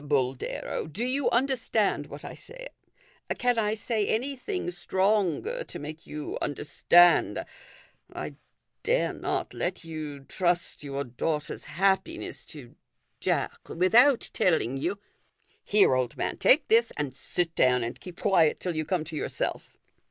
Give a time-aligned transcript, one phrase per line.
[0.03, 2.69] Boldero, do you understand what I say?
[3.37, 7.45] Can I say anything stronger to make you under stand?
[8.11, 8.33] I
[8.81, 12.73] dare not let you trust your daughter's happiness to
[13.19, 14.97] Jack without telling you
[15.63, 19.15] ""Here, old man, take this, and sit down and keep quiet till you come to
[19.15, 19.77] yourself."